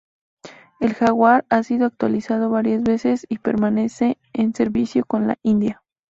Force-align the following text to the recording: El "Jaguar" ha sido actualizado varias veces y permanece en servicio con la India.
El 0.79 0.95
"Jaguar" 0.95 1.45
ha 1.51 1.61
sido 1.61 1.85
actualizado 1.85 2.49
varias 2.49 2.81
veces 2.81 3.27
y 3.29 3.37
permanece 3.37 4.17
en 4.33 4.55
servicio 4.55 5.05
con 5.05 5.27
la 5.27 5.37
India. 5.43 5.83